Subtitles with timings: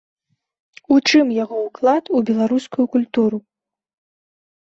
[0.93, 3.37] У чым яго ўклад у беларускую культуру?